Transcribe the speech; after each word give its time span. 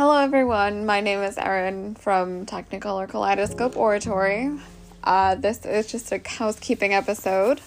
Hello, 0.00 0.16
everyone. 0.16 0.86
My 0.86 1.02
name 1.02 1.18
is 1.18 1.36
Erin 1.36 1.94
from 1.94 2.46
Technicolor 2.46 3.06
Kaleidoscope 3.06 3.76
Oratory. 3.76 4.50
Uh, 5.04 5.34
this 5.34 5.66
is 5.66 5.92
just 5.92 6.10
a 6.10 6.22
housekeeping 6.24 6.94
episode. 6.94 7.60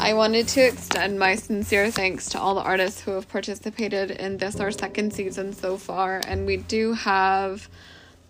I 0.00 0.14
wanted 0.14 0.48
to 0.48 0.66
extend 0.66 1.20
my 1.20 1.36
sincere 1.36 1.92
thanks 1.92 2.28
to 2.30 2.40
all 2.40 2.56
the 2.56 2.60
artists 2.60 3.02
who 3.02 3.12
have 3.12 3.28
participated 3.28 4.10
in 4.10 4.38
this, 4.38 4.58
our 4.58 4.72
second 4.72 5.12
season 5.12 5.52
so 5.52 5.76
far, 5.76 6.20
and 6.26 6.44
we 6.44 6.56
do 6.56 6.94
have 6.94 7.68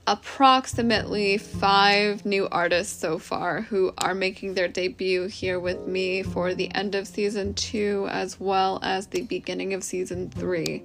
approximately 0.06 1.38
five 1.38 2.26
new 2.26 2.46
artists 2.52 3.00
so 3.00 3.18
far 3.18 3.62
who 3.62 3.94
are 3.96 4.12
making 4.12 4.52
their 4.52 4.68
debut 4.68 5.28
here 5.28 5.58
with 5.58 5.86
me 5.86 6.22
for 6.22 6.52
the 6.52 6.70
end 6.74 6.94
of 6.94 7.08
season 7.08 7.54
two 7.54 8.06
as 8.10 8.38
well 8.38 8.78
as 8.82 9.06
the 9.06 9.22
beginning 9.22 9.72
of 9.72 9.82
season 9.82 10.28
three. 10.28 10.82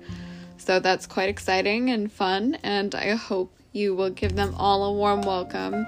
So 0.58 0.80
that's 0.80 1.05
quite 1.05 1.30
exciting 1.30 1.90
and 1.90 2.12
fun, 2.12 2.58
and 2.64 2.95
I 2.95 3.12
hope 3.16 3.52
you 3.72 3.94
will 3.94 4.09
give 4.09 4.36
them 4.36 4.55
all 4.58 4.86
a 4.86 4.94
warm 4.94 5.22
welcome. 5.22 5.86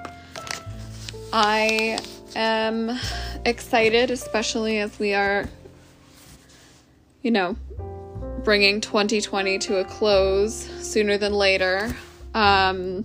I 1.34 2.00
am 2.36 3.00
excited, 3.46 4.12
especially 4.12 4.80
as 4.80 5.00
we 5.00 5.14
are, 5.14 5.46
you 7.22 7.32
know, 7.32 7.56
bringing 8.44 8.82
2020 8.82 9.58
to 9.60 9.78
a 9.78 9.86
close 9.86 10.54
sooner 10.54 11.18
than 11.18 11.34
later. 11.34 11.96
Um, 12.34 13.04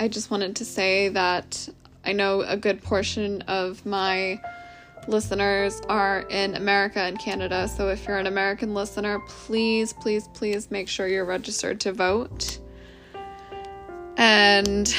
I 0.00 0.08
just 0.08 0.30
wanted 0.30 0.56
to 0.56 0.64
say 0.64 1.08
that 1.10 1.68
I 2.04 2.12
know 2.12 2.42
a 2.42 2.56
good 2.56 2.82
portion 2.82 3.42
of 3.42 3.84
my 3.84 4.40
listeners 5.08 5.80
are 5.88 6.20
in 6.28 6.54
America 6.54 7.00
and 7.00 7.18
Canada. 7.18 7.66
So 7.66 7.88
if 7.88 8.06
you're 8.06 8.18
an 8.18 8.26
American 8.26 8.74
listener, 8.74 9.20
please, 9.26 9.92
please, 9.94 10.28
please 10.28 10.70
make 10.70 10.88
sure 10.88 11.08
you're 11.08 11.24
registered 11.24 11.80
to 11.80 11.92
vote. 11.92 12.58
And 14.16 14.94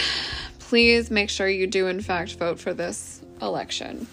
please 0.57 1.11
make 1.11 1.29
sure 1.29 1.47
you 1.47 1.67
do, 1.67 1.87
in 1.87 2.01
fact, 2.01 2.35
vote 2.35 2.59
for 2.59 2.73
this 2.73 3.21
election. 3.41 4.07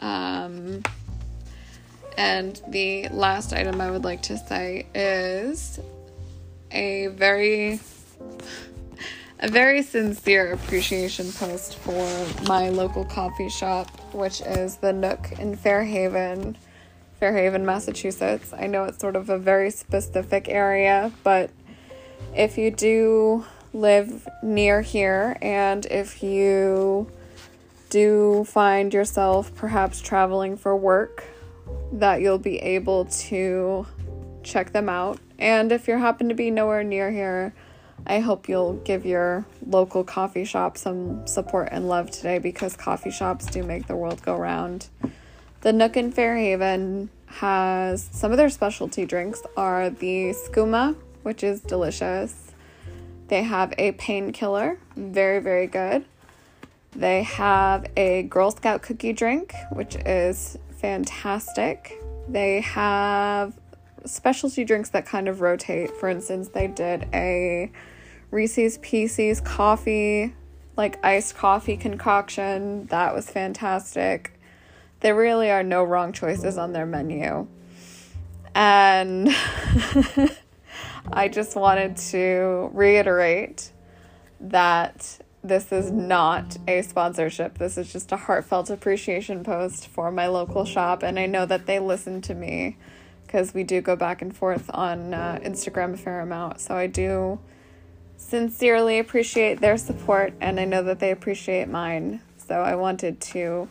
Um, 0.00 0.82
and 2.18 2.60
the 2.68 3.08
last 3.08 3.52
item 3.52 3.80
I 3.80 3.90
would 3.90 4.04
like 4.04 4.22
to 4.22 4.36
say 4.36 4.86
is 4.94 5.80
a 6.70 7.06
very 7.08 7.80
a 9.40 9.48
very 9.48 9.82
sincere 9.82 10.52
appreciation 10.52 11.30
post 11.32 11.76
for 11.76 12.26
my 12.48 12.68
local 12.68 13.04
coffee 13.04 13.48
shop, 13.48 13.88
which 14.14 14.40
is 14.42 14.76
the 14.76 14.92
Nook 14.92 15.32
in 15.38 15.56
Fairhaven, 15.56 16.56
Fairhaven, 17.20 17.64
Massachusetts. 17.64 18.52
I 18.56 18.66
know 18.66 18.84
it's 18.84 18.98
sort 18.98 19.16
of 19.16 19.28
a 19.28 19.38
very 19.38 19.70
specific 19.70 20.48
area, 20.48 21.12
but 21.22 21.50
if 22.34 22.56
you 22.56 22.70
do 22.70 23.44
live 23.72 24.28
near 24.42 24.82
here 24.82 25.36
and 25.42 25.84
if 25.86 26.22
you 26.22 27.10
do 27.90 28.44
find 28.44 28.94
yourself 28.94 29.54
perhaps 29.54 30.00
traveling 30.00 30.56
for 30.56 30.76
work, 30.76 31.24
that 31.92 32.20
you'll 32.20 32.38
be 32.38 32.58
able 32.58 33.04
to 33.06 33.86
check 34.42 34.72
them 34.72 34.88
out. 34.88 35.18
And 35.38 35.72
if 35.72 35.88
you 35.88 35.98
happen 35.98 36.28
to 36.28 36.34
be 36.34 36.50
nowhere 36.50 36.84
near 36.84 37.10
here, 37.10 37.52
I 38.06 38.20
hope 38.20 38.48
you'll 38.48 38.74
give 38.74 39.06
your 39.06 39.46
local 39.66 40.04
coffee 40.04 40.44
shop 40.44 40.76
some 40.76 41.26
support 41.26 41.68
and 41.72 41.88
love 41.88 42.10
today 42.10 42.38
because 42.38 42.76
coffee 42.76 43.10
shops 43.10 43.46
do 43.46 43.62
make 43.62 43.86
the 43.86 43.96
world 43.96 44.22
go 44.22 44.36
round. 44.36 44.88
The 45.62 45.72
Nook 45.72 45.96
in 45.96 46.12
Fairhaven 46.12 47.08
has 47.26 48.08
some 48.12 48.30
of 48.30 48.36
their 48.36 48.50
specialty 48.50 49.06
drinks 49.06 49.42
are 49.56 49.88
the 49.88 50.34
skooma, 50.34 50.96
which 51.22 51.42
is 51.42 51.60
delicious. 51.62 52.52
They 53.28 53.42
have 53.42 53.72
a 53.78 53.92
painkiller, 53.92 54.78
very 54.96 55.40
very 55.40 55.66
good. 55.66 56.04
They 56.94 57.22
have 57.22 57.86
a 57.96 58.24
Girl 58.24 58.50
Scout 58.50 58.82
cookie 58.82 59.14
drink, 59.14 59.54
which 59.72 59.96
is 59.96 60.58
fantastic. 60.78 61.98
They 62.28 62.60
have 62.60 63.54
specialty 64.04 64.64
drinks 64.64 64.90
that 64.90 65.06
kind 65.06 65.28
of 65.28 65.40
rotate. 65.40 65.90
For 65.90 66.08
instance, 66.08 66.48
they 66.48 66.66
did 66.66 67.08
a 67.12 67.70
Reese's 68.30 68.78
Pieces 68.78 69.40
coffee, 69.40 70.34
like 70.76 71.04
iced 71.04 71.36
coffee 71.36 71.76
concoction. 71.76 72.86
That 72.86 73.14
was 73.14 73.30
fantastic. 73.30 74.38
There 75.00 75.14
really 75.14 75.50
are 75.50 75.62
no 75.62 75.84
wrong 75.84 76.12
choices 76.12 76.58
on 76.58 76.72
their 76.72 76.86
menu. 76.86 77.46
And 78.54 79.28
I 81.12 81.28
just 81.28 81.56
wanted 81.56 81.96
to 81.96 82.70
reiterate 82.72 83.72
that 84.40 85.18
this 85.42 85.72
is 85.72 85.90
not 85.90 86.56
a 86.66 86.82
sponsorship. 86.82 87.58
This 87.58 87.76
is 87.76 87.92
just 87.92 88.10
a 88.12 88.16
heartfelt 88.16 88.70
appreciation 88.70 89.44
post 89.44 89.88
for 89.88 90.10
my 90.10 90.26
local 90.26 90.64
shop. 90.64 91.02
And 91.02 91.18
I 91.18 91.26
know 91.26 91.44
that 91.44 91.66
they 91.66 91.78
listen 91.78 92.22
to 92.22 92.34
me 92.34 92.78
because 93.26 93.54
we 93.54 93.64
do 93.64 93.80
go 93.80 93.96
back 93.96 94.22
and 94.22 94.36
forth 94.36 94.70
on 94.72 95.14
uh, 95.14 95.38
Instagram 95.42 95.94
a 95.94 95.96
fair 95.96 96.20
amount. 96.20 96.60
So 96.60 96.74
I 96.74 96.86
do 96.86 97.38
sincerely 98.16 98.98
appreciate 98.98 99.60
their 99.60 99.76
support 99.76 100.32
and 100.40 100.58
I 100.58 100.64
know 100.64 100.82
that 100.84 101.00
they 101.00 101.10
appreciate 101.10 101.68
mine. 101.68 102.20
So 102.36 102.60
I 102.60 102.74
wanted 102.74 103.20
to 103.20 103.68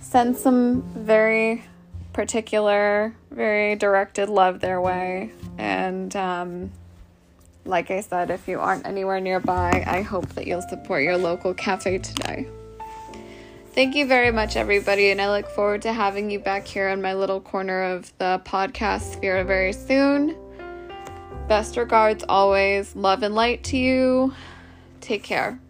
send 0.00 0.36
some 0.36 0.82
very 0.94 1.64
particular, 2.12 3.14
very 3.30 3.76
directed 3.76 4.28
love 4.28 4.60
their 4.60 4.80
way. 4.80 5.32
And 5.58 6.14
um, 6.16 6.70
like 7.64 7.90
I 7.90 8.00
said, 8.00 8.30
if 8.30 8.48
you 8.48 8.58
aren't 8.58 8.86
anywhere 8.86 9.20
nearby, 9.20 9.84
I 9.86 10.02
hope 10.02 10.28
that 10.30 10.46
you'll 10.46 10.62
support 10.62 11.02
your 11.02 11.16
local 11.16 11.54
cafe 11.54 11.98
today. 11.98 12.48
Thank 13.72 13.94
you 13.94 14.04
very 14.04 14.32
much, 14.32 14.56
everybody, 14.56 15.10
and 15.10 15.20
I 15.20 15.30
look 15.30 15.48
forward 15.48 15.82
to 15.82 15.92
having 15.92 16.28
you 16.28 16.40
back 16.40 16.66
here 16.66 16.88
in 16.88 17.00
my 17.00 17.14
little 17.14 17.40
corner 17.40 17.82
of 17.84 18.12
the 18.18 18.42
podcast 18.44 19.12
sphere 19.12 19.44
very 19.44 19.72
soon. 19.72 20.36
Best 21.46 21.76
regards 21.76 22.24
always. 22.28 22.96
Love 22.96 23.22
and 23.22 23.36
light 23.36 23.62
to 23.64 23.76
you. 23.76 24.34
Take 25.00 25.22
care. 25.22 25.60